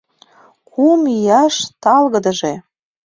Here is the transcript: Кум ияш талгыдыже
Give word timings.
Кум 0.69 1.01
ияш 1.15 1.55
талгыдыже 1.81 2.53